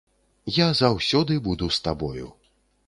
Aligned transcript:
Я 0.55 0.67
заўсёды 0.81 1.39
буду 1.49 1.65
з 1.77 1.89
табою! 1.89 2.27